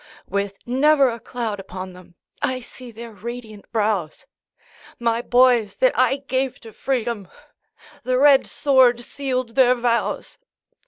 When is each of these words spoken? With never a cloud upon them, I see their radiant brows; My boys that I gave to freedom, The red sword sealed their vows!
With 0.27 0.57
never 0.65 1.09
a 1.09 1.19
cloud 1.19 1.59
upon 1.59 1.93
them, 1.93 2.15
I 2.41 2.59
see 2.59 2.89
their 2.89 3.11
radiant 3.11 3.71
brows; 3.71 4.25
My 4.97 5.21
boys 5.21 5.77
that 5.77 5.95
I 5.95 6.15
gave 6.15 6.59
to 6.61 6.73
freedom, 6.73 7.27
The 8.01 8.17
red 8.17 8.47
sword 8.47 9.01
sealed 9.01 9.53
their 9.53 9.75
vows! 9.75 10.39